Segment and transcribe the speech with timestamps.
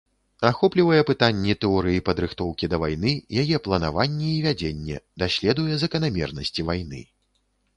[0.49, 7.05] Ахоплівае пытанні тэорыі падрыхтоўкі да вайны, яе планаванне і вядзенне, даследуе заканамернасці вайны.